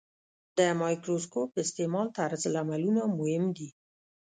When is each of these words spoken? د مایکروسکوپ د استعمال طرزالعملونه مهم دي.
د 0.57 0.59
مایکروسکوپ 0.81 1.49
د 1.53 1.57
استعمال 1.65 2.07
طرزالعملونه 2.17 3.01
مهم 3.17 3.43
دي. 3.57 3.69